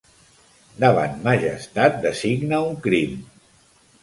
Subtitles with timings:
[0.83, 3.15] Davant majestat designa un crim.